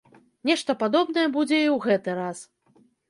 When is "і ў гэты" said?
1.61-2.17